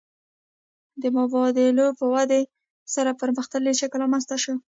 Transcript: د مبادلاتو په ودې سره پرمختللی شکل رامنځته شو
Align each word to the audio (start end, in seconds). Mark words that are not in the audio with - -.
د 1.01 1.03
مبادلاتو 1.17 1.97
په 1.99 2.05
ودې 2.13 2.41
سره 2.93 3.17
پرمختللی 3.21 3.73
شکل 3.81 3.99
رامنځته 4.03 4.37
شو 4.43 4.53